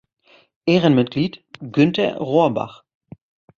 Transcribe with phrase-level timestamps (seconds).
[0.65, 2.83] Ehrenmitglied: Günter Rohrbach